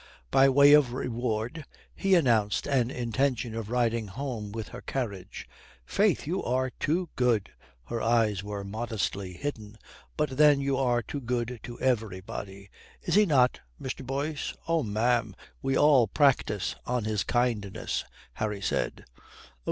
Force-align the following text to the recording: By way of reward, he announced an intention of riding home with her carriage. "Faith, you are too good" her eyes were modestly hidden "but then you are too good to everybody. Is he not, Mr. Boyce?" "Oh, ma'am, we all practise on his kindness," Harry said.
By 0.31 0.49
way 0.49 0.73
of 0.73 0.93
reward, 0.93 1.63
he 1.95 2.15
announced 2.15 2.65
an 2.65 2.89
intention 2.89 3.53
of 3.53 3.69
riding 3.69 4.07
home 4.07 4.51
with 4.51 4.69
her 4.69 4.81
carriage. 4.81 5.47
"Faith, 5.85 6.25
you 6.25 6.43
are 6.43 6.71
too 6.71 7.09
good" 7.15 7.51
her 7.83 8.01
eyes 8.01 8.43
were 8.43 8.63
modestly 8.63 9.33
hidden 9.33 9.77
"but 10.17 10.37
then 10.37 10.59
you 10.59 10.75
are 10.75 11.03
too 11.03 11.21
good 11.21 11.59
to 11.61 11.79
everybody. 11.79 12.71
Is 13.03 13.13
he 13.13 13.27
not, 13.27 13.59
Mr. 13.79 14.03
Boyce?" 14.03 14.55
"Oh, 14.67 14.81
ma'am, 14.81 15.35
we 15.61 15.77
all 15.77 16.07
practise 16.07 16.75
on 16.87 17.03
his 17.03 17.23
kindness," 17.23 18.03
Harry 18.33 18.59
said. 18.61 19.05